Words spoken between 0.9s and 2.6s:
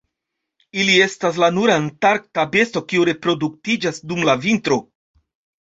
estas la nura antarkta